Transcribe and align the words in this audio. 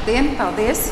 Labdien, 0.00 0.30
paldies! 0.32 0.86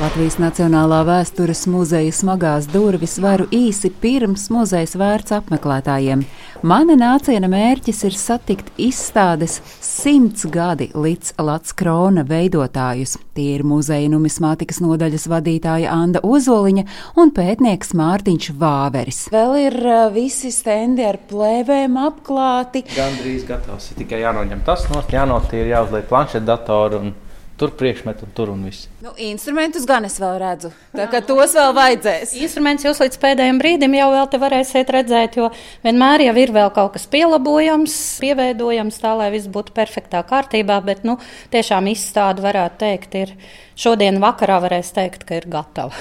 Latvijas 0.00 0.34
Nacionālā 0.42 1.04
vēstures 1.06 1.60
muzeja 1.70 2.10
smagās 2.10 2.66
durvis 2.66 3.20
varu 3.22 3.46
īsi 3.54 3.92
pirms 4.02 4.48
muzeja 4.50 4.98
vērts 4.98 5.36
apmeklētājiem. 5.38 6.24
Mana 6.60 6.92
nāciena 6.92 7.48
mērķis 7.48 8.02
ir 8.04 8.16
satikt 8.20 8.66
izstādes 8.76 9.54
simts 9.80 10.42
gadi 10.52 10.90
līdz 10.92 11.38
Latvijas 11.40 11.72
krona 11.72 12.20
veidotājus. 12.28 13.14
Tie 13.32 13.54
ir 13.54 13.64
muzeja 13.64 14.10
numismātikas 14.12 14.82
nodaļas 14.84 15.24
vadītāja 15.32 15.88
Anna 15.88 16.20
Ozoliņa 16.20 16.84
un 17.16 17.32
pētnieks 17.32 17.94
Mārtiņš 17.96 18.50
Vāveris. 18.60 19.22
Vēl 19.32 19.56
ir 19.62 19.78
uh, 19.80 20.02
visi 20.12 20.52
stendi 20.52 21.06
ar 21.08 21.16
plēvēm 21.30 21.96
apklāti. 21.96 22.84
Gan 22.92 23.16
drīz 23.22 23.48
gatavs, 23.48 23.94
tikai 23.96 24.20
jānoņem 24.26 24.60
tas 24.68 24.84
no, 24.92 25.00
jānotīra, 25.08 25.78
jāuzliek 25.78 26.12
planšetdatoru 26.12 27.00
un 27.00 27.14
tur 27.60 27.74
priekšmetu 27.76 28.24
un 28.24 28.32
tur 28.36 28.50
un 28.54 28.62
viss. 28.64 28.88
Nu, 29.04 29.12
instrumentus 29.20 29.84
gan 29.88 30.06
es 30.08 30.16
vēl 30.22 30.38
redzu. 30.40 30.70
Tā 30.96 31.06
kā 31.12 31.20
tos 31.24 31.52
vēl 31.58 31.74
vajadzēs. 31.76 32.32
Instruments 32.40 32.86
jūs 32.86 33.02
līdz 33.04 33.20
pēdējiem 33.20 33.60
brīdim 33.60 33.96
jau 33.98 34.08
vēl 34.14 34.30
te 34.32 34.40
varēsiet 34.40 34.92
redzēt, 34.96 35.36
jo 35.36 35.50
vienmēr 35.84 36.24
jau 36.30 36.34
ir 36.40 36.54
vēl 36.56 36.72
kaut 36.76 36.94
kas 36.96 37.04
pielabojams, 37.12 38.00
pieveidojams 38.24 39.00
tā, 39.04 39.12
lai 39.20 39.30
viss 39.36 39.50
būtu 39.52 39.76
perfektā 39.76 40.24
kārtībā, 40.26 40.80
bet 40.88 41.04
nu, 41.04 41.18
tiešām 41.52 41.92
izstāde 41.92 42.44
varētu 42.44 42.80
teikt, 42.86 43.16
ir 43.20 43.36
šodien 43.76 44.22
vakarā 44.24 44.60
varēs 44.64 44.94
teikt, 44.96 45.28
ka 45.28 45.42
ir 45.42 45.50
gatava. 45.52 45.92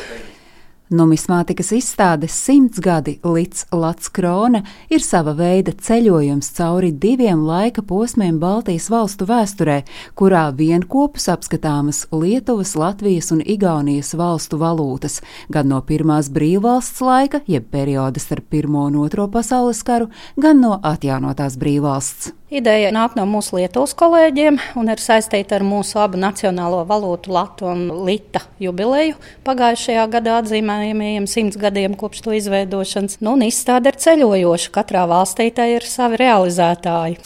Numismātikas 0.90 1.68
izstādes 1.78 2.34
simts 2.34 2.80
gadi 2.82 3.20
līdz 3.22 3.68
Latvijas 3.78 4.10
krona 4.10 4.62
ir 4.90 5.04
sava 5.06 5.36
veida 5.38 5.70
ceļojums 5.70 6.50
cauri 6.58 6.90
diviem 6.90 7.44
laika 7.46 7.84
posmiem 7.86 8.40
Baltijas 8.42 8.88
valstu 8.90 9.28
vēsturē, 9.30 9.84
kurā 10.18 10.48
vienopus 10.58 11.30
apskatāmas 11.30 12.08
Lietuvas, 12.10 12.74
Latvijas 12.74 13.30
un 13.36 13.46
Igaunijas 13.46 14.16
valstu 14.18 14.58
valūtas, 14.58 15.20
gan 15.54 15.70
no 15.70 15.84
pirmās 15.86 16.32
brīvvalsts 16.34 17.06
laika, 17.06 17.44
jeb 17.46 17.70
perioda 17.70 18.18
starp 18.18 18.50
Pirmo 18.50 18.88
un 18.90 18.98
Otro 19.04 19.30
pasaules 19.30 19.86
karu, 19.86 20.10
gan 20.42 20.58
no 20.66 20.80
atjaunotās 20.82 21.62
brīvvalsts. 21.62 22.39
Ideja 22.50 22.90
nāk 22.90 23.14
no 23.14 23.28
mūsu 23.30 23.60
Lietuvas 23.60 23.92
kolēģiem 23.94 24.56
un 24.82 24.88
ir 24.90 24.98
saistīta 24.98 25.60
ar 25.60 25.62
mūsu 25.62 26.00
abu 26.02 26.18
nacionālo 26.18 26.80
valūtu, 26.90 27.30
Latu 27.30 27.68
un 27.70 27.84
Lita 28.08 28.42
jubileju. 28.58 29.20
Pagājušajā 29.46 30.08
gadā 30.10 30.40
atzīmējamajiem 30.42 31.30
simts 31.30 31.60
gadiem 31.62 31.94
kopš 31.94 32.24
to 32.26 32.34
izveidošanas. 32.34 33.20
Nu, 33.22 33.36
un 33.38 33.46
izstāde 33.46 33.94
ir 33.94 34.02
ceļojoša. 34.02 34.74
Katrā 34.80 35.06
valstī 35.14 35.52
tā 35.54 35.70
ir 35.76 35.86
savi 35.86 36.18
realizētāji. 36.24 37.22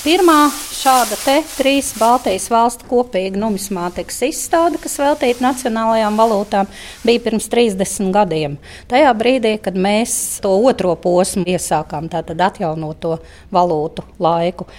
Pirmā 0.00 0.46
šāda 0.72 1.12
te 1.20 1.32
trīs 1.58 1.90
Baltijas 2.00 2.46
valstu 2.48 2.86
kopīga 2.88 3.36
numismātikas 3.36 4.22
izstāde, 4.30 4.78
kas 4.80 4.94
veltīta 4.96 5.44
nacionālajām 5.44 6.16
valūtām, 6.16 6.70
bija 7.04 7.20
pirms 7.26 7.50
30 7.52 8.08
gadiem. 8.14 8.54
Tajā 8.88 9.10
brīdī, 9.20 9.52
kad 9.60 9.76
mēs 9.76 10.14
to 10.40 10.54
otro 10.70 10.94
posmu 10.96 11.44
iesākām, 11.52 12.08
tātad 12.08 12.40
atjaunoto 12.46 13.18
valūtu 13.52 14.06
laiku. 14.24 14.70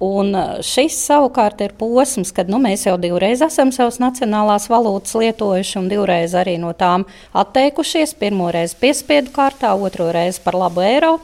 Un 0.00 0.32
šis 0.64 0.96
savukārt 1.10 1.60
ir 1.60 1.76
posms, 1.76 2.32
kad 2.32 2.48
nu, 2.48 2.56
mēs 2.64 2.88
jau 2.88 2.96
divreiz 2.96 3.44
esam 3.44 3.76
savas 3.76 4.00
nacionālās 4.00 4.70
valūtas 4.72 5.12
lietojuši 5.20 5.80
un 5.82 5.92
divreiz 5.92 6.32
arī 6.32 6.56
no 6.56 6.72
tām 6.72 7.04
atteikušies. 7.36 8.16
Pirmo 8.16 8.48
reizi 8.48 8.80
piespiedu 8.80 9.36
kārtā, 9.36 9.76
otro 9.76 10.08
reizi 10.16 10.40
par 10.40 10.56
labu 10.56 10.88
eiro. 10.88 11.18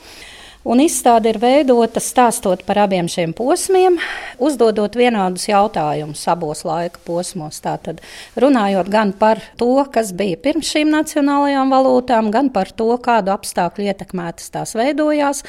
Un 0.66 0.80
izstāde 0.82 1.30
ir 1.30 1.36
veidota 1.38 2.00
stāstot 2.02 2.64
par 2.66 2.80
abiem 2.82 3.06
šiem 3.06 3.30
posmiem, 3.38 4.00
uzdodot 4.42 4.96
vienādus 4.98 5.44
jautājumus 5.46 6.24
abos 6.32 6.64
laika 6.66 6.98
posmos. 7.06 7.60
Tātad 7.62 8.00
runājot 8.34 8.90
gan 8.90 9.12
par 9.14 9.38
to, 9.60 9.70
kas 9.94 10.10
bija 10.18 10.40
pirms 10.42 10.72
šīm 10.74 10.90
nacionālajām 10.90 11.70
valūtām, 11.70 12.32
gan 12.34 12.50
par 12.50 12.74
to, 12.74 12.88
kādu 12.98 13.30
apstākļu 13.36 13.86
ietekmētas 13.92 14.50
tās 14.56 14.74
veidojās, 14.74 15.44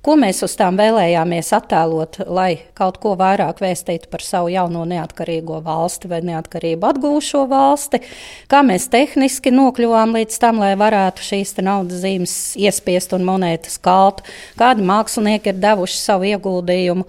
Ko 0.00 0.14
mēs 0.16 0.38
uz 0.46 0.54
tām 0.56 0.78
vēlējāmies 0.80 1.50
attēlot, 1.52 2.22
lai 2.32 2.62
kaut 2.78 2.96
ko 3.02 3.10
vairāk 3.20 3.58
vēstītu 3.60 4.08
par 4.08 4.22
savu 4.24 4.48
jauno 4.48 4.86
neatkarīgo 4.88 5.58
valsti 5.66 6.08
vai 6.08 6.22
neatkarību 6.24 6.88
atgūšo 6.88 7.42
valsti, 7.50 8.00
kā 8.48 8.62
mēs 8.64 8.88
tehniski 8.88 9.52
nokļuvām 9.52 10.16
līdz 10.16 10.38
tam, 10.40 10.62
lai 10.64 10.72
varētu 10.80 11.26
šīs 11.26 11.52
naudas 11.60 12.00
zīmes 12.00 12.36
iespiest 12.56 13.12
un 13.12 13.28
monētas 13.28 13.76
kalt, 13.84 14.24
kādi 14.56 14.88
mākslinieki 14.88 15.52
ir 15.52 15.60
devuši 15.60 16.00
savu 16.00 16.30
ieguldījumu. 16.32 17.04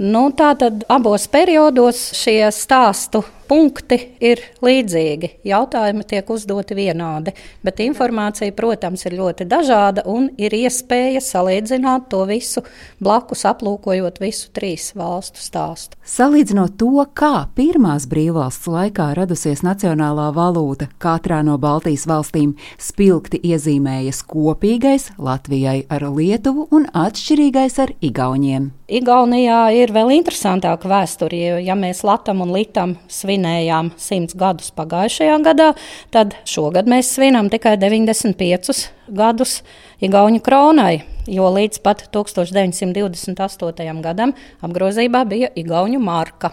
Nu, 0.00 0.24
Tātad 0.32 0.86
abos 0.88 1.28
periodos 1.28 2.06
šie 2.16 2.46
stāstu 2.56 3.20
punkti 3.50 3.98
ir 4.22 4.40
līdzīgi. 4.62 5.32
Jautājumi 5.48 6.04
tiek 6.06 6.28
uzdoti 6.30 6.76
vienādi, 6.78 7.34
bet 7.66 7.82
informācija, 7.82 8.54
protams, 8.54 9.02
ir 9.08 9.16
ļoti 9.18 9.46
dažāda 9.50 10.04
un 10.10 10.28
ir 10.38 10.54
iespēja 10.54 11.22
salīdzināt 11.24 12.06
to 12.12 12.22
visu 12.30 12.62
blakus, 13.02 13.42
aplūkojot 13.50 14.20
visu 14.22 14.52
trīs 14.54 14.92
valstu 14.98 15.42
stāstu. 15.42 15.98
Salīdzinot 16.06 16.76
to, 16.80 17.04
kā 17.14 17.48
pirmās 17.58 18.06
brīvvalsts 18.10 18.70
laikā 18.70 19.10
radusies 19.18 19.64
nacionālā 19.66 20.30
valūta, 20.36 20.90
katrā 21.02 21.42
no 21.46 21.58
Baltijas 21.58 22.06
valstīm 22.10 22.54
spilgti 22.78 23.42
iezīmējas 23.50 24.22
kopīgais 24.30 25.10
Latvijai 25.18 25.80
ar 25.90 26.06
Lietuvu 26.14 26.68
un 26.70 26.86
atšķirīgais 26.94 27.80
ar 27.82 27.94
Igauniem. 28.00 28.70
Igaunijā 28.90 29.58
ir 29.78 29.92
vēl 29.94 30.16
interesantāka 30.16 30.88
vēsture. 30.90 31.36
Jo, 31.38 31.58
ja 31.62 31.76
mēs 31.78 32.02
Latvijam 32.06 32.42
un 32.42 32.50
Litam 32.56 32.96
svinējām 33.40 33.90
simts 33.96 34.36
gadus 34.36 34.70
pagājušajā 34.76 35.38
gadā, 35.44 35.74
tad 36.12 36.34
šogad 36.44 36.86
mēs 36.86 37.14
svinam 37.14 37.48
tikai 37.50 37.76
95 37.78 38.90
gadus 39.08 39.62
Igaunijas 40.00 40.44
kronai. 40.44 41.02
Jo 41.26 41.50
līdz 41.52 41.80
pat 41.82 42.08
1928. 42.12 44.02
gadam 44.02 44.32
apgrozībā 44.62 45.24
bija 45.28 45.48
Igaunijas 45.54 46.02
marka. 46.02 46.50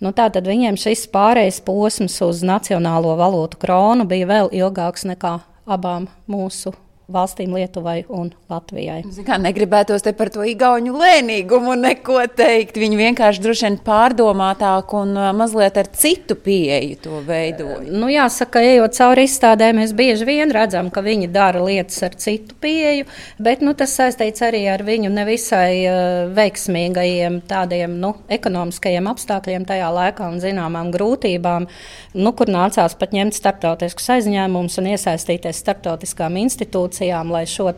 Nu, 0.00 0.12
Tātad 0.12 0.44
viņiem 0.44 0.76
šis 0.76 1.06
pārējais 1.08 1.62
posms 1.64 2.20
uz 2.22 2.42
nacionālo 2.44 3.16
valūtu 3.16 3.56
kronu 3.56 4.04
bija 4.04 4.26
vēl 4.28 4.52
ilgāks 4.52 5.06
nekā 5.08 5.38
abām 5.66 6.08
mūsu 6.28 6.74
valstīm, 7.06 7.52
Lietuvai 7.54 8.00
un 8.10 8.32
Latvijai. 8.50 9.04
Kā 9.26 9.36
negribētos 9.38 10.02
te 10.02 10.10
par 10.16 10.30
to 10.34 10.42
igauņu 10.46 10.90
lēnīgumu 10.98 11.76
neko 11.78 12.18
teikt. 12.34 12.80
Viņi 12.82 12.98
vienkārši 12.98 13.42
droši 13.44 13.66
vien 13.68 13.76
pārdomātāk 13.86 14.94
un 14.98 15.12
uh, 15.14 15.28
mazliet 15.36 15.78
ar 15.78 15.86
citu 15.94 16.34
pieeju 16.34 16.96
to 17.04 17.20
veidoja. 17.26 17.84
Nu, 17.86 18.08
jāsaka, 18.10 18.62
ejot 18.72 18.98
cauri 18.98 19.26
izstādē, 19.28 19.68
mēs 19.76 19.94
bieži 19.96 20.26
vien 20.26 20.50
redzam, 20.54 20.90
ka 20.90 21.04
viņi 21.06 21.30
dara 21.30 21.62
lietas 21.62 22.00
ar 22.08 22.16
citu 22.18 22.58
pieeju, 22.62 23.06
bet 23.38 23.62
nu, 23.62 23.76
tas 23.78 23.94
saistīts 23.94 24.42
arī 24.42 24.64
ar 24.72 24.82
viņu 24.86 25.12
nevisai 25.14 25.70
uh, 25.86 26.00
veiksmīgajiem 26.34 27.38
tādiem 27.46 27.96
nu, 28.02 28.16
ekonomiskajiem 28.34 29.06
apstākļiem 29.12 29.68
tajā 29.70 29.92
laikā 29.94 30.32
un 30.32 30.42
zināmām 30.42 30.90
grūtībām, 30.94 31.70
nu, 32.18 32.34
kur 32.34 32.50
nācās 32.50 32.98
pat 32.98 33.14
ņemt 33.14 33.38
starptautiskus 33.38 34.10
aizņēmumus 34.18 34.82
un 34.82 34.92
iesaistīties 34.96 35.62
starptautiskām 35.62 36.42
institūcijām 36.42 36.95
institūcijām, 36.96 37.30
lai 37.30 37.46
šo 37.46 37.72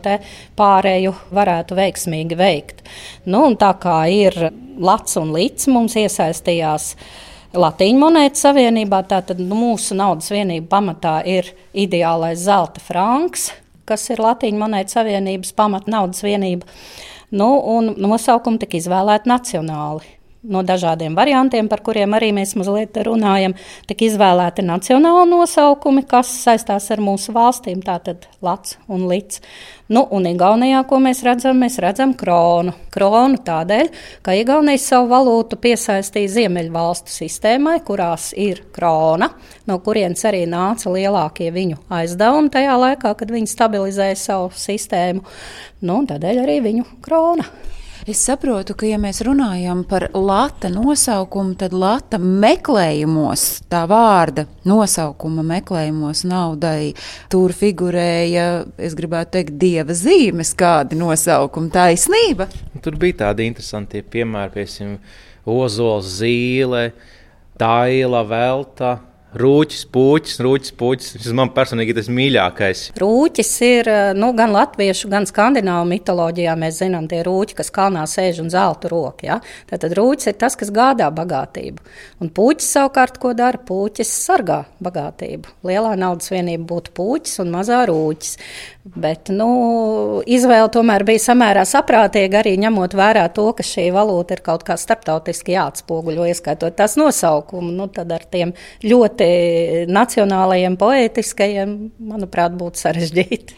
pārēju 0.55 1.13
varētu 1.31 1.75
veiksmīgi 1.75 2.37
veikt. 2.37 2.83
Nu, 3.25 3.55
tā 3.55 3.73
kā 3.79 4.07
ir 4.09 4.51
Lats 4.79 5.17
un 5.17 5.33
Līts 5.33 5.67
mums 5.67 5.95
iesaistījās. 5.95 6.95
Latvijas 7.53 7.97
monētas 7.97 8.41
savienībā 8.45 9.03
tātad 9.09 9.39
nu, 9.39 9.55
mūsu 9.55 9.95
naudas 9.95 10.29
vienība 10.31 10.77
pamatā 10.77 11.23
ir 11.25 11.49
ideālais 11.73 12.39
zelta 12.39 12.79
franks, 12.79 13.51
kas 13.85 14.09
ir 14.09 14.21
Latvijas 14.21 14.59
monētas 14.59 14.93
savienības 14.93 15.53
pamatnaudas 15.53 16.21
naudas 16.21 16.23
vienība. 16.23 16.65
Nu, 17.31 17.59
un 17.75 17.95
nosaukumi 17.97 18.59
tika 18.59 18.77
izvēlēti 18.77 19.29
nacionāli 19.29 20.18
no 20.43 20.61
dažādiem 20.63 21.15
variantiem, 21.17 21.67
par 21.67 21.81
kuriem 21.83 22.13
arī 22.15 22.29
mēs 22.35 22.53
mazliet 22.59 22.95
runājam, 23.03 23.55
tika 23.89 24.05
izvēlēti 24.07 24.63
nacionāli 24.63 25.25
nosaukumi, 25.33 26.05
kas 26.07 26.31
saistās 26.45 26.87
ar 26.93 27.03
mūsu 27.03 27.35
valstīm, 27.35 27.81
tātad 27.83 28.27
Latvijas 28.39 28.79
un 28.87 29.05
Līts. 29.09 29.41
Nu, 29.89 30.03
un 30.13 30.27
Igaunijā, 30.29 30.83
ko 30.87 30.99
mēs 31.01 31.23
redzam, 31.25 31.57
mēs 31.63 31.79
redzam 31.81 32.13
kronu. 32.17 32.75
Kronu 32.93 33.39
tādēļ, 33.45 33.89
ka 34.23 34.35
Igaunija 34.37 34.81
savu 34.83 35.09
valūtu 35.11 35.57
piesaistīja 35.59 36.31
Ziemeļvalstu 36.35 37.13
sistēmai, 37.13 37.79
kurās 37.87 38.29
ir 38.37 38.61
krona, 38.75 39.31
no 39.67 39.79
kurienes 39.83 40.21
arī 40.29 40.43
nāca 40.49 40.93
lielākie 40.93 41.49
viņu 41.55 41.81
aizdevumi 41.99 42.53
tajā 42.53 42.77
laikā, 42.85 43.15
kad 43.17 43.33
viņi 43.33 43.49
stabilizēja 43.49 44.21
savu 44.21 44.53
sistēmu. 44.55 45.25
Nu, 45.89 45.99
tādēļ 46.07 46.45
arī 46.45 46.61
viņu 46.69 46.87
krona. 47.03 47.49
Es 48.09 48.23
saprotu, 48.25 48.73
ka, 48.73 48.87
ja 48.89 48.97
mēs 48.97 49.19
runājam 49.21 49.83
par 49.85 50.07
lata 50.17 50.71
nosaukumu, 50.73 51.53
tad 51.61 51.75
lata 51.77 52.17
meklējumos, 52.17 53.43
tā 53.69 53.83
vārda 53.85 54.47
nosaukuma 54.65 55.43
meklējumos 55.45 56.23
naudai, 56.25 56.95
tur 57.29 57.53
figurēja, 57.53 58.47
es 58.81 58.95
gribētu 58.97 59.35
teikt, 59.35 59.59
dieva 59.61 59.93
zīmes, 59.93 60.55
kādi 60.57 60.97
nosaukumi 60.97 61.69
taisnība. 61.75 62.49
Tur 62.81 62.97
bija 62.97 63.27
tādi 63.27 63.45
interesanti 63.51 64.01
piemēri, 64.01 64.55
piemēram, 64.57 64.97
ozols, 65.59 66.09
zīle. 66.23 66.87
Daila, 67.59 68.23
Velta, 68.25 68.95
Rūķis, 69.37 69.83
puķis, 69.93 70.39
rūķis, 70.41 70.71
puķis. 70.73 71.09
Tas 71.21 71.33
man 71.37 71.51
personīgi 71.53 71.93
tas 71.93 72.07
mīļākais. 72.09 72.79
Rūķis 72.97 73.51
ir 73.67 73.89
eh, 73.91 73.99
nu, 74.17 74.31
gan 74.33 74.55
latviešu, 74.55 75.05
gan 75.11 75.27
skandināvu 75.29 75.85
mitoloģijā. 75.91 76.55
Mēs 76.57 76.79
zinām, 76.81 77.05
tie 77.11 77.19
rūķi, 77.27 77.59
kas 77.59 77.69
kalnā 77.75 78.07
sēž 78.09 78.39
un 78.41 78.49
zelta 78.49 78.89
roka. 78.89 79.27
Ja? 79.27 79.37
Tātad 79.69 79.93
rūķis 79.99 80.31
ir 80.31 80.39
tas, 80.41 80.57
kas 80.57 80.73
gādā 80.73 81.11
bagātību. 81.13 81.85
Un 82.25 82.33
puķis 82.33 82.71
savukārt, 82.73 83.21
ko 83.21 83.35
dara? 83.37 83.61
Puķis 83.69 84.15
sargā 84.25 84.63
bagātību. 84.81 85.53
Lielā 85.69 85.93
naudas 86.01 86.33
vienība 86.33 86.65
būtu 86.73 86.95
puķis 86.97 87.43
un 87.45 87.53
mazā 87.53 87.83
rūķis. 87.85 88.33
Bet 88.89 89.29
nu, 89.29 90.23
izvēle 90.25 90.71
tomēr 90.73 91.03
bija 91.05 91.21
samērā 91.21 91.67
saprātīga, 91.69 92.39
arī 92.39 92.55
ņemot 92.63 92.95
vērā 92.97 93.27
to, 93.35 93.45
ka 93.53 93.61
šī 93.61 93.91
valūta 93.93 94.33
ir 94.33 94.41
kaut 94.41 94.65
kā 94.65 94.73
starptautiski 94.79 95.53
jāatspoguļo, 95.53 96.25
ieskaitot 96.31 96.79
tās 96.79 96.97
nosaukumu. 96.97 97.69
Nu, 97.75 97.85
tad 97.93 98.09
ar 98.15 98.25
tiem 98.25 98.55
ļoti 98.81 99.18
nacionālajiem, 99.89 100.77
poetiskajiem, 100.79 101.75
manuprāt, 102.11 102.55
būtu 102.59 102.81
sarežģīti. 102.83 103.57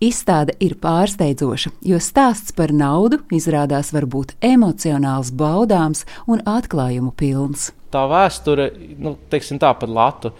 Izstāde 0.00 0.54
ir 0.64 0.78
pārsteidzoša, 0.80 1.74
jo 1.84 1.98
stāsts 2.00 2.54
par 2.56 2.72
naudu 2.72 3.18
izrādās 3.36 3.92
var 3.92 4.06
būt 4.08 4.32
emocionāls, 4.40 5.28
baudāms 5.32 6.06
un 6.24 6.40
atklājumu 6.48 7.12
pilns. 7.12 7.68
Tā 7.92 8.06
vēsture, 8.08 8.70
nu, 8.96 9.18
teiksim 9.28 9.60
tā 9.60 9.74
par 9.76 9.92
Latviju, 9.92 10.32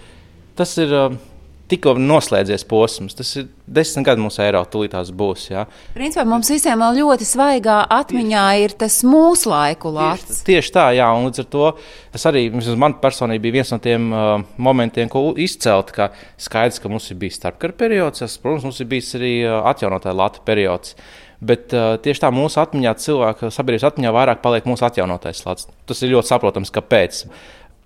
tas 0.57 0.79
ir. 0.81 0.97
Uh, 0.97 1.30
tikko 1.71 1.95
noslēdzies 2.01 2.65
posms. 2.69 3.15
Tas 3.19 3.31
ir 3.39 3.47
desmit 3.71 4.09
gadi 4.09 4.23
mūsu 4.25 4.43
eiro, 4.45 4.63
tūlīt 4.69 4.95
tās 4.95 5.13
būs. 5.15 5.47
Jā. 5.53 5.65
Principā 5.95 6.25
mums 6.29 6.51
visiem 6.53 6.83
vēl 6.83 7.01
ļoti 7.01 7.29
svaigā 7.29 7.79
atmiņā 7.97 8.45
ir 8.65 8.75
tas 8.81 9.01
mūsu 9.07 9.53
laiku 9.53 9.93
lācis. 9.95 10.43
Tieši, 10.43 10.49
tieši 10.51 10.75
tā, 10.77 10.87
jā, 10.99 11.09
un 11.15 11.29
līdz 11.29 11.45
ar 11.45 11.49
to 11.55 11.71
tas 12.11 12.27
arī 12.31 12.45
man 12.81 12.99
personīgi 13.03 13.45
bija 13.47 13.59
viens 13.61 13.73
no 13.75 13.81
tiem 13.83 14.11
uh, 14.11 14.35
momentiem, 14.59 15.11
ko 15.13 15.31
izcelt, 15.39 15.95
ka 15.95 16.11
skaidrs, 16.41 16.83
ka 16.83 16.91
mums 16.93 17.11
ir 17.13 17.21
bijis 17.21 17.39
starpkara 17.41 17.77
periods, 17.79 18.27
es, 18.27 18.39
protams, 18.43 18.67
mums 18.67 18.83
ir 18.83 18.91
bijis 18.91 19.15
arī 19.19 19.35
uh, 19.47 19.61
atjaunotā 19.71 20.15
lata 20.17 20.43
periods. 20.47 20.97
Bet 21.41 21.73
uh, 21.73 21.95
tieši 22.03 22.27
tā 22.27 22.29
mūsu 22.35 22.61
atmiņā, 22.61 22.93
cilvēka 23.01 23.49
sabiedrības 23.55 23.87
atmiņā, 23.89 24.11
vairāk 24.13 24.43
paliek 24.45 24.67
mūsu 24.69 24.85
atjaunotais 24.85 25.41
lats. 25.47 25.71
Tas 25.89 26.03
ir 26.05 26.13
ļoti 26.13 26.35
saprotams, 26.35 26.73
kāpēc. 26.75 27.23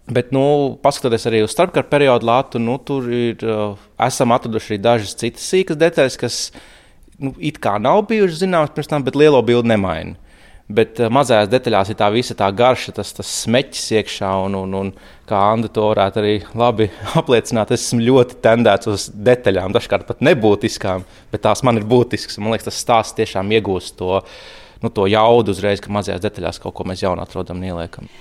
Bet, 0.04 0.34
nu, 0.36 0.76
paskatoties 0.84 1.24
arī 1.30 1.38
uz 1.46 1.54
starpkara 1.54 1.88
periodu 1.88 2.28
Latviju, 2.28 2.60
nu, 2.60 2.74
tur 2.76 3.06
ir, 3.08 3.40
uh, 3.40 3.78
esam 4.04 4.34
atraduši 4.36 4.74
arī 4.74 4.76
dažas 4.84 5.14
citas 5.16 5.46
sīkas 5.48 5.78
detaļas, 5.80 6.18
kas 6.20 6.36
nu, 7.16 7.32
it 7.40 7.56
kā 7.64 7.78
nav 7.80 8.02
bijušas 8.10 8.42
zināmas 8.42 8.74
pirms 8.74 8.90
tam, 8.90 9.06
bet 9.06 9.16
lielo 9.16 9.40
bildi 9.46 9.72
nemaina. 9.72 10.18
Bet 10.68 11.00
uh, 11.00 11.08
mazajās 11.08 11.48
detaļās 11.54 11.92
ir 11.94 11.96
tā 12.02 12.10
visa 12.12 12.36
tā 12.36 12.50
garša, 12.52 12.92
tas, 12.98 13.14
tas 13.16 13.30
smeķis 13.46 13.86
iekšā, 13.96 14.34
un, 14.44 14.58
un, 14.60 14.76
un 14.82 14.92
kā 15.30 15.40
Anna 15.54 15.72
to 15.72 15.88
varētu 15.88 16.20
arī 16.20 16.36
labi 16.52 16.90
apliecināt, 17.22 17.72
es 17.72 17.88
esmu 17.88 18.04
ļoti 18.04 18.38
tendēts 18.44 18.92
uz 18.92 19.08
detaļām, 19.30 19.72
dažkārt 19.72 20.04
pat 20.10 20.20
nebūtiskām, 20.20 21.08
bet 21.32 21.46
tās 21.48 21.64
man 21.64 21.80
ir 21.80 21.88
būtiskas. 21.88 22.36
Man 22.44 22.52
liekas, 22.52 22.68
tas 22.68 22.84
stāsts 22.84 23.16
tiešām 23.22 23.56
iegūst 23.56 23.96
to, 24.04 24.20
nu, 24.84 24.92
to 24.92 25.08
jaudu 25.08 25.56
uzreiz, 25.56 25.80
ka 25.80 25.96
mazajās 25.96 26.20
detaļās 26.28 26.60
kaut 26.60 26.76
ko 26.76 26.90
mēs 26.92 27.08
jaunu 27.08 27.24
atrodam 27.24 27.64
un 27.64 27.70
ieliekam. 27.72 28.12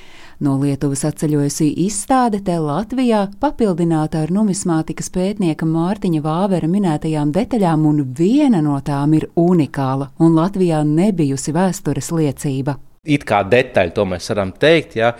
No 0.41 0.55
Lietuvas 0.57 1.03
atceļojusī 1.05 1.67
izstāde 1.85 2.39
te 2.45 2.55
Latvijā 2.61 3.27
papildināta 3.41 4.23
ar 4.23 4.33
numismātikas 4.33 5.11
pētnieka 5.13 5.67
Mārtiņa 5.69 6.23
Vāvera 6.25 6.69
minētajām 6.69 7.33
detaļām, 7.35 7.85
un 7.85 8.01
viena 8.17 8.63
no 8.65 8.79
tām 8.81 9.13
ir 9.19 9.29
unikāla 9.37 10.09
un 10.17 10.33
Latvijā 10.37 10.81
nebijusi 10.87 11.53
vēstures 11.53 12.09
liecība. 12.15 12.79
It 13.03 13.27
kā 13.27 13.43
detaļa, 13.45 13.93
to 13.93 14.05
mēs 14.07 14.29
varam 14.31 14.53
teikt, 14.57 14.95
ja, 14.97 15.13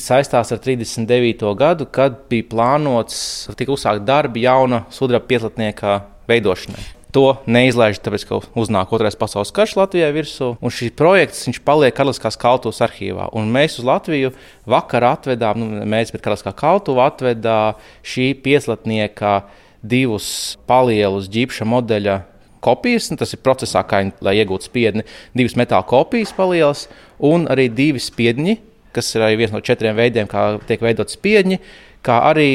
saistās 0.00 0.52
ar 0.54 0.62
39. 0.62 1.50
gadu, 1.58 1.86
kad 1.92 2.24
bija 2.30 2.48
plānots, 2.50 3.50
tika 3.58 3.76
uzsākt 3.76 4.06
darbi 4.08 4.46
jauna 4.46 4.86
sudraba 4.90 5.28
pietlatnieka 5.30 6.00
veidošanai. 6.30 6.99
To 7.10 7.40
neizlaiž, 7.50 7.98
tāpēc, 8.04 8.24
ka 8.28 8.38
uznāk 8.58 8.92
otrais 8.94 9.16
pasaules 9.18 9.50
karš 9.54 9.74
Latvijai 9.80 10.12
virsū. 10.14 10.52
Un 10.62 10.74
šis 10.74 10.92
projekts 10.94 11.48
paliek 11.66 11.94
Karaliskās 11.96 12.38
kaltuvas 12.38 12.78
arhīvā. 12.86 13.30
Un 13.34 13.50
mēs 13.50 13.80
uz 13.80 13.86
Latviju 13.88 14.30
vakar 14.70 15.08
atvedām, 15.08 15.58
nu, 15.58 15.82
mēs, 15.90 16.12
bet 16.14 16.22
Karaliskā 16.22 16.54
kaltuva 16.54 17.08
atvedā 17.10 17.74
šī 18.06 18.30
pieslatnieka 18.44 19.40
divus 19.82 20.56
palielus 20.70 21.26
ģipša 21.32 21.66
modeļa 21.66 22.16
kopijas, 22.62 23.10
tas 23.18 23.34
ir 23.34 23.42
procesā, 23.42 23.82
kā 23.88 24.04
lai 24.22 24.36
iegūtu 24.38 24.68
spiedni, 24.68 25.06
divas 25.34 25.56
metāla 25.58 25.86
kopijas 25.88 26.34
palielas 26.36 26.86
un 27.18 27.48
arī 27.50 27.70
divi 27.72 28.02
spiedņi, 28.02 28.58
kas 28.94 29.14
ir 29.16 29.26
viens 29.40 29.54
no 29.54 29.62
četriem 29.64 29.96
veidiem, 29.98 30.28
kā 30.30 30.60
tiek 30.68 30.82
veidot 30.84 31.10
spiedņi, 31.10 31.60
kā 32.06 32.20
arī 32.30 32.50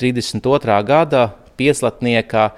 32. 0.00 0.78
gada 0.88 1.26
pieslatnieka 1.60 2.50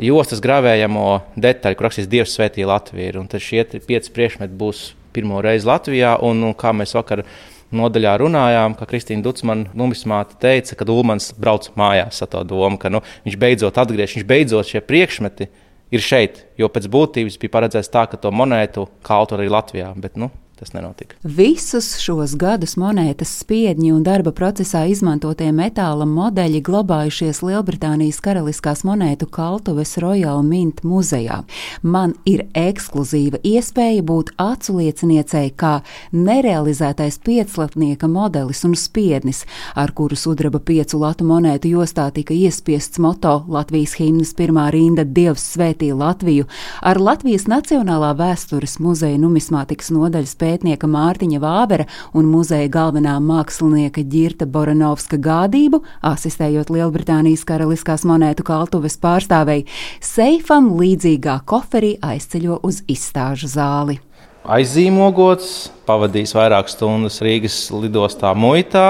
jostas 0.00 0.40
gravējamo 0.44 1.06
detaļu, 1.36 1.76
kur 1.76 1.88
rakstīts 1.88 2.10
Dievs 2.10 2.34
svētī 2.36 2.66
Latviju. 2.68 3.20
Un 3.20 3.30
tad 3.30 3.44
šie 3.44 3.64
pieci 3.86 4.12
priekšmeti 4.14 4.56
būs 4.58 4.92
pirmo 5.12 5.42
reizi 5.44 5.68
Latvijā. 5.68 6.16
Un, 6.24 6.42
un 6.48 6.54
kā 6.58 6.72
mēs 6.76 6.94
vakar 6.96 7.24
nodaļā 7.72 8.14
runājām, 8.20 8.76
ka 8.76 8.88
Kristīna 8.88 9.24
Dutsmana 9.24 9.72
numismāte 9.76 10.36
teica, 10.40 10.76
ka 10.76 10.88
Ulmans 10.92 11.32
brauc 11.40 11.70
mājās 11.78 12.20
ar 12.24 12.30
to 12.32 12.44
domu, 12.48 12.78
ka 12.80 12.92
nu, 12.92 13.00
viņš 13.26 13.38
beidzot 13.40 13.80
atgriežas, 13.80 14.18
viņš 14.18 14.28
beidzot 14.28 14.68
šie 14.68 14.84
priekšmeti 14.84 15.48
ir 15.92 16.04
šeit. 16.04 16.44
Jo 16.60 16.68
pēc 16.72 16.88
būtības 16.92 17.38
bija 17.40 17.56
paredzēts 17.56 17.92
tā, 17.92 18.06
ka 18.08 18.20
to 18.20 18.32
monētu 18.32 18.86
kaltu 19.06 19.38
arī 19.38 19.48
Latvijā. 19.52 19.92
Bet, 19.96 20.20
nu, 20.20 20.30
tas 20.62 20.72
nenotika. 20.76 21.16
Visus 21.22 21.96
šos 21.98 22.36
gadus 22.38 22.76
monētas 22.78 23.32
spiedņi 23.42 23.90
un 23.90 24.04
darba 24.06 24.30
procesā 24.30 24.84
izmantotie 24.86 25.48
metāla 25.54 26.06
modeļi 26.06 26.60
glabājušies 26.62 27.40
Lielbritānijas 27.42 28.20
Karaliskās 28.22 28.84
monētu 28.86 29.26
kaltuves 29.26 29.96
Royal 30.02 30.44
Mint 30.46 30.84
muzejā. 30.86 31.40
Man 31.82 32.14
ir 32.30 32.44
ekskluzīva 32.54 33.40
iespēja 33.42 34.04
būt 34.06 34.30
aculieciniecei 34.42 35.50
kā 35.58 35.72
nerealizētais 36.14 37.18
pieclatnieka 37.26 38.06
modelis 38.06 38.62
un 38.68 38.76
spiednis, 38.78 39.42
ar 39.74 39.90
kuru 39.98 40.14
sudraba 40.14 40.62
piecu 40.62 41.02
latu 41.02 41.26
monētu 41.26 41.74
jostā 41.74 42.06
tika 42.14 42.36
iespiests 42.38 43.02
moto 43.02 43.40
Latvijas 43.50 43.96
himnas 43.98 44.30
pirmā 44.38 44.68
rinda 44.70 45.02
Dievs 45.02 45.48
svētī 45.56 45.90
Latviju 45.90 46.46
ar 46.86 47.02
Latvijas 47.02 47.48
Nacionālā 47.50 48.14
vēstures 48.14 48.78
muzeja 48.78 49.18
numismātikas 49.18 49.90
nodaļas 49.90 50.38
pēc 50.38 50.51
pētnieka 50.52 50.88
Mārtiņa 50.90 51.40
Vāvera 51.42 51.86
un 52.16 52.28
muzeja 52.28 52.68
galvenā 52.72 53.16
mākslinieka 53.22 54.04
Girta 54.04 54.46
Boranovska 54.46 55.18
gādību, 55.22 55.82
asistējot 56.04 56.72
Lielbritānijas 56.72 57.46
karaliskās 57.48 58.04
monētu 58.08 58.44
kaltuves 58.46 58.98
pārstāvei, 59.00 59.64
seifam 60.04 60.72
līdzīgā 60.78 61.40
koferī 61.48 61.96
aizceļo 62.04 62.60
uz 62.66 62.82
izstāžu 62.90 63.50
zāli. 63.52 63.98
Aizīmogots, 64.42 65.70
pavadījis 65.86 66.34
vairākas 66.34 66.74
stundas 66.74 67.20
Rīgas 67.22 67.58
lidostā 67.70 68.32
muitā. 68.34 68.86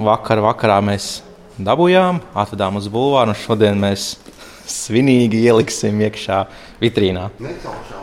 Vakar 0.00 0.40
vakarā 0.44 0.78
mēs 0.86 1.18
dabūjām, 1.60 2.22
atvedām 2.38 2.78
uz 2.78 2.86
bulvāru, 2.88 3.34
un 3.34 3.40
šodien 3.42 3.82
mēs 3.82 4.14
svinīgi 4.70 5.42
ieliksim 5.50 5.98
iekšā 6.06 6.44
vitrīnā. 6.80 7.26
Necaušā 7.42 7.98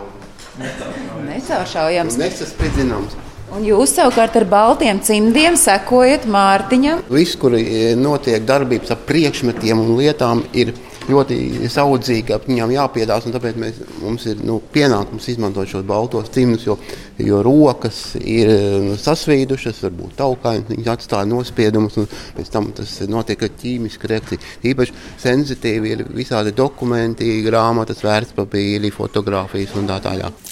Necauršaujams. 1.27 2.19
Nesaspridzināms. 2.21 3.17
Un 3.55 3.63
jūs 3.63 3.93
savukārt 3.95 4.35
ar 4.35 4.43
baltiem 4.51 4.99
cimdiem 4.99 5.55
sekojat 5.55 6.25
Mārtiņam? 6.27 7.05
Viss, 7.07 7.37
kur 7.39 7.55
e, 7.55 7.93
notiek 7.95 8.43
darbības 8.43 8.91
ar 8.91 8.99
priekšmetiem 9.07 9.79
un 9.79 9.93
lietām, 9.95 10.43
ir 10.51 10.73
ļoti 11.07 11.69
saudzīgi, 11.71 12.35
ap 12.35 12.47
viņām 12.49 12.73
jāpiedās. 12.75 13.27
Tāpēc 13.31 13.59
mēs, 13.61 13.79
mums 14.01 14.25
ir 14.27 14.41
nu, 14.43 14.59
pienākums 14.73 15.29
izmantot 15.31 15.69
šos 15.71 15.85
baltos 15.87 16.27
cimdus, 16.35 16.65
jo, 16.67 16.77
jo 17.23 17.39
rokas 17.45 18.01
ir 18.19 18.51
nu, 18.83 18.97
sasvīdušas, 18.99 19.79
varbūt 19.87 20.17
taukainas, 20.19 20.67
viņas 20.73 20.93
atstāja 20.97 21.31
nospiedumus, 21.31 21.97
un 22.01 22.11
pēc 22.37 22.51
tam 22.53 22.71
tas 22.75 22.97
notiek 23.07 23.47
ar 23.47 23.53
ķīmisku 23.63 24.11
reakciju. 24.11 24.43
Īpaši 24.73 24.97
sensitīvi 25.23 25.95
ir 25.95 26.07
visādi 26.11 26.55
dokumenti, 26.57 27.37
grāmatas, 27.47 28.03
vērtspapīri, 28.03 28.91
fotografijas 28.95 29.79
un 29.79 29.87
tā 29.87 30.01
tālāk. 30.03 30.47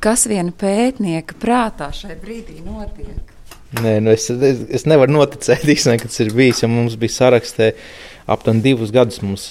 Kas 0.00 0.24
viena 0.30 0.52
pētnieka 0.56 1.36
prātā 1.40 1.90
šai 1.92 2.16
brīdī 2.20 2.62
notiek? 2.64 3.36
Nē, 3.78 3.98
nu 4.02 4.10
es, 4.10 4.26
es, 4.32 4.62
es 4.80 4.86
nevaru 4.88 5.14
noticēt, 5.14 5.66
īstenībā, 5.74 6.00
ka 6.02 6.10
tas 6.10 6.22
ir 6.24 6.32
bijis. 6.34 6.62
Ja 6.64 6.70
mums 6.72 6.96
bija 7.00 7.16
sarakstē 7.18 7.72
aptuveni 8.30 8.64
divus 8.64 8.92
gadus. 8.94 9.20
Mums, 9.22 9.50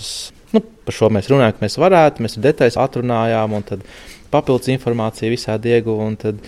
nu, 0.55 0.63
par 0.85 0.97
šo 0.97 1.11
mēs 1.13 1.29
runājām, 1.31 1.55
ka 1.55 1.65
mēs 1.65 1.77
varētu, 1.79 2.25
mēs 2.25 2.39
detaļas 2.41 2.79
atrunājām, 2.81 3.55
un 3.55 3.67
tad 3.67 3.85
papildus 4.33 4.71
informāciju 4.73 5.35
visādi 5.35 5.75
ieguva. 5.75 6.09
Tad, 6.19 6.41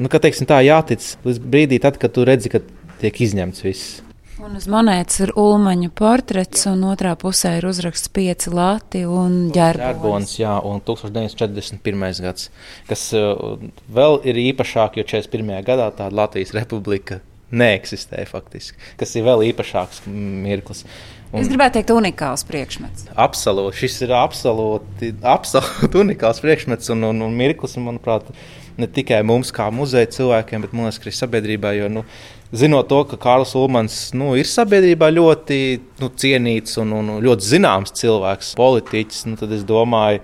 nu, 0.00 0.12
kā 0.12 0.22
teiksim, 0.22 0.48
tā 0.48 0.62
jātic 0.64 1.04
līdz 1.26 1.42
brīdī, 1.44 1.82
tad, 1.82 2.00
kad 2.00 2.14
tu 2.14 2.24
redzi, 2.28 2.54
ka 2.54 2.62
tiek 3.02 3.20
izņemts 3.26 3.66
viss. 3.66 3.98
Un 4.40 4.56
uz 4.56 4.64
monētas 4.72 5.18
ir 5.20 5.30
ulmaņa 5.36 5.90
portrets, 5.92 6.62
un 6.70 6.86
otrā 6.88 7.12
pusē 7.20 7.58
ir 7.58 7.66
uzraksts 7.68 8.08
pieci 8.14 8.48
lati 8.54 9.02
un 9.04 9.50
ģērbons. 9.52 10.32
Jā, 10.40 10.54
un 10.64 10.80
1941. 10.80 12.22
gads, 12.24 12.48
kas 12.88 13.02
uh, 13.18 13.60
vēl 13.92 14.16
ir 14.30 14.40
īpašāk, 14.46 14.96
jo 14.96 15.04
41. 15.12 15.60
gadā 15.66 15.90
tāda 15.92 16.22
Latvijas 16.22 16.54
republika 16.56 17.20
neeksistē 17.52 18.24
faktiski, 18.30 18.78
kas 18.96 19.12
ir 19.18 19.26
vēl 19.26 19.44
īpašāks 19.50 20.06
mirklis. 20.08 20.86
Un 21.30 21.44
es 21.44 21.50
gribētu 21.50 21.76
teikt, 21.76 21.92
unikāls 21.94 22.46
priekšmets. 22.48 23.10
Absolūti, 23.20 23.84
šis 23.84 24.00
ir 24.06 24.16
absolūti, 24.16 25.12
absolūti 25.20 26.00
unikāls 26.06 26.40
priekšmets 26.42 26.90
un, 26.94 27.10
un, 27.12 27.26
un 27.28 27.36
mirklis, 27.36 27.76
un, 27.76 27.90
manuprāt, 27.90 28.32
ne 28.80 28.88
tikai 28.88 29.20
mums, 29.26 29.52
kā 29.54 29.68
muzeja 29.74 30.08
cilvēkiem, 30.16 30.64
bet 30.64 30.74
man 30.74 30.88
liekas, 30.88 31.02
arī 31.04 31.14
sabiedrībai. 31.18 31.76
Jo, 31.82 31.90
nu, 31.92 32.06
zinot 32.52 32.88
to, 32.90 33.02
ka 33.06 33.18
Kārlis 33.20 33.54
Ulmans 33.58 33.98
nu, 34.16 34.32
ir 34.38 34.48
sabiedrībā 34.48 35.10
ļoti 35.14 35.60
nu, 36.00 36.10
cienīts 36.22 36.78
un, 36.82 36.94
un 36.96 37.12
ļoti 37.22 37.46
zināms 37.52 37.94
cilvēks, 38.00 38.54
politiķis, 38.58 39.24
nu, 39.30 39.38
tad 39.40 39.54
es 39.54 39.62
domāju, 39.66 40.22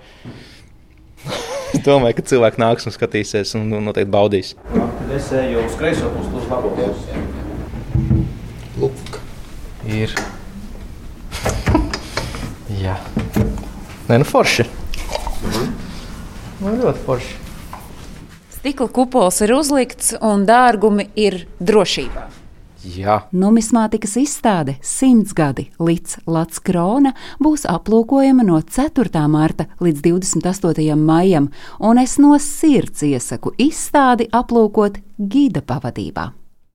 es 1.75 1.83
domāju, 1.87 2.19
ka 2.19 2.27
cilvēki 2.33 2.63
nāks 2.63 2.89
un 2.89 2.95
skatīsies 2.95 3.55
un, 3.59 3.71
un 3.79 3.87
noteikti 3.87 4.13
baudīs. 4.13 4.53
Tad 4.73 5.15
es 5.15 5.31
eju 5.39 5.63
uz 5.63 5.79
kreiso 5.79 6.11
pusi, 6.15 6.33
uz 6.41 6.51
labo 6.51 6.73
pusi. 6.75 7.25
Lūk. 8.77 9.21
Ir. 9.87 10.11
Jā. 12.83 12.99
Nē, 14.07 14.19
nu 14.19 14.27
forši. 14.27 14.67
Mhm. 15.47 15.75
Nu, 16.57 16.73
ļoti 16.81 17.03
forši. 17.05 17.46
Stikla 18.57 18.87
kupols 18.89 19.37
ir 19.45 19.51
uzlikts 19.53 20.15
un 20.17 20.47
dārgumi 20.47 21.11
ir 21.13 21.43
drošībā. 21.61 22.23
Jā. 22.97 23.19
Numismātikas 23.35 24.15
izstāde 24.17 24.77
simts 24.81 25.35
gadi 25.37 25.67
līdz 25.77 26.23
Latvijas 26.25 26.63
krona 26.65 27.11
būs 27.43 27.67
aplūkojama 27.69 28.47
no 28.47 28.57
4. 28.61 29.23
marta 29.29 29.67
līdz 29.83 30.01
28. 30.07 30.95
maijam, 30.97 31.51
un 31.77 32.01
es 32.01 32.17
no 32.17 32.33
sirds 32.41 33.05
iesaku 33.05 33.53
izstādi 33.61 34.29
aplūkot 34.33 35.01
gida 35.19 35.61
pavadībā. 35.61 36.31